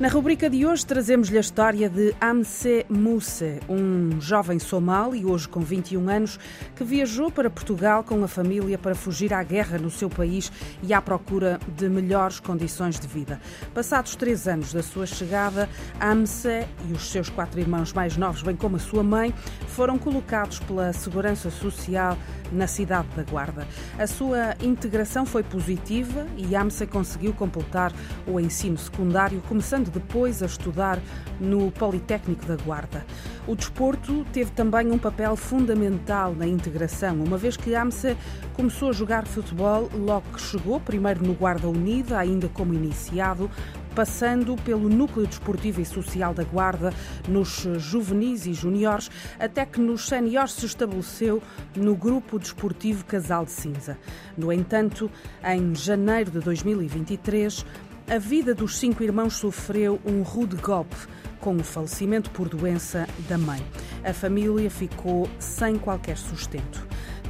[0.00, 5.60] Na rubrica de hoje trazemos-lhe a história de Amse Mousse, um jovem somali, hoje com
[5.60, 6.36] 21 anos,
[6.74, 10.50] que viajou para Portugal com a família para fugir à guerra no seu país
[10.82, 13.40] e à procura de melhores condições de vida.
[13.72, 15.68] Passados três anos da sua chegada,
[16.00, 19.32] Amse e os seus quatro irmãos mais novos, bem como a sua mãe,
[19.68, 22.18] foram colocados pela Segurança Social
[22.54, 23.66] na cidade da Guarda.
[23.98, 27.92] A sua integração foi positiva e Amse conseguiu completar
[28.26, 30.98] o ensino secundário, começando depois a estudar
[31.40, 33.04] no Politécnico da Guarda.
[33.46, 38.16] O desporto teve também um papel fundamental na integração, uma vez que Amse
[38.54, 43.50] começou a jogar futebol logo que chegou, primeiro no Guarda Unida, ainda como iniciado,
[43.94, 46.92] passando pelo Núcleo Desportivo e Social da Guarda,
[47.28, 51.42] nos juvenis e juniores, até que nos séniores se estabeleceu
[51.76, 53.98] no Grupo Desportivo Casal de Cinza.
[54.36, 55.10] No entanto,
[55.44, 57.64] em janeiro de 2023,
[58.08, 60.96] a vida dos cinco irmãos sofreu um rude golpe
[61.40, 63.64] com o falecimento por doença da mãe.
[64.02, 66.83] A família ficou sem qualquer sustento.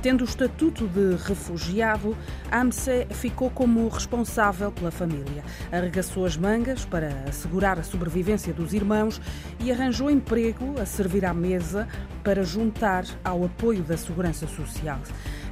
[0.04, 2.14] Tendo o estatuto de refugiado,
[2.52, 5.42] Amse ficou como responsável pela família.
[5.72, 9.18] Arregaçou as mangas para assegurar a sobrevivência dos irmãos
[9.58, 11.88] e arranjou emprego a servir à mesa
[12.22, 15.00] para juntar ao apoio da Segurança Social.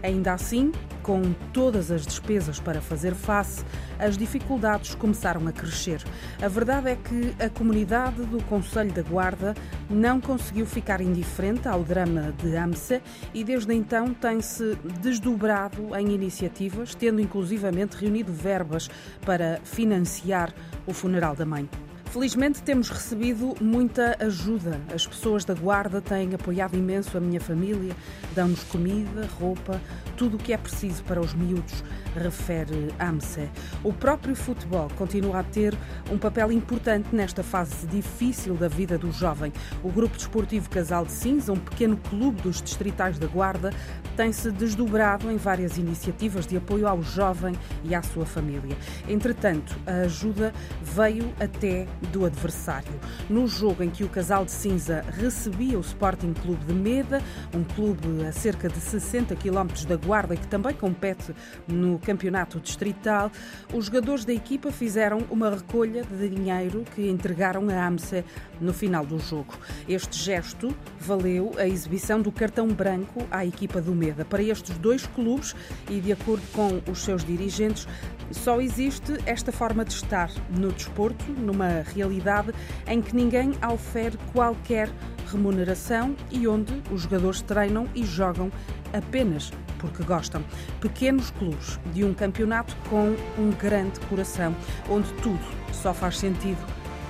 [0.03, 0.71] Ainda assim,
[1.03, 3.65] com todas as despesas para fazer face,
[3.99, 6.03] as dificuldades começaram a crescer.
[6.41, 9.55] A verdade é que a comunidade do Conselho da Guarda
[9.91, 13.01] não conseguiu ficar indiferente ao drama de Amsa
[13.35, 18.89] e desde então tem-se desdobrado em iniciativas, tendo inclusivamente reunido verbas
[19.25, 20.53] para financiar
[20.87, 21.69] o funeral da mãe.
[22.13, 24.79] Felizmente temos recebido muita ajuda.
[24.95, 27.97] As pessoas da Guarda têm apoiado imenso a minha família,
[28.35, 29.81] dão-nos comida, roupa,
[30.23, 31.83] tudo o que é preciso para os miúdos,
[32.15, 33.51] refere Amse.
[33.83, 35.77] O próprio futebol continua a ter
[36.13, 39.53] um papel importante nesta fase difícil da vida do jovem.
[39.83, 43.73] O Grupo Desportivo Casal de Cinza, um pequeno clube dos distritais da Guarda,
[44.17, 48.77] tem-se desdobrado em várias iniciativas de apoio ao jovem e à sua família.
[49.09, 52.93] Entretanto, a ajuda veio até do adversário.
[53.29, 57.21] No jogo em que o casal de cinza recebia o Sporting Clube de Meda,
[57.53, 61.35] um clube a cerca de 60 km da Guarda que também compete
[61.67, 63.33] no campeonato distrital,
[63.73, 68.23] os jogadores da equipa fizeram uma recolha de dinheiro que entregaram a AMSE
[68.61, 69.55] no final do jogo.
[69.89, 74.23] Este gesto valeu a exibição do cartão branco à equipa do Meda.
[74.23, 75.57] Para estes dois clubes
[75.89, 77.89] e de acordo com os seus dirigentes,
[78.31, 82.53] só existe esta forma de estar no desporto, numa realidade
[82.87, 84.91] em que ninguém ofere qualquer
[85.33, 88.53] remuneração e onde os jogadores treinam e jogam
[88.93, 89.51] apenas
[89.83, 90.43] porque gostam.
[90.81, 94.57] Pequenos clubes de um campeonato com um grande coração,
[94.89, 96.65] onde tudo só faz sentido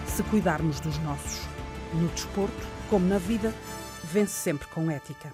[0.06, 1.46] se cuidarmos dos nossos.
[1.94, 3.54] No desporto, como na vida,
[4.02, 5.30] vence sempre com ética.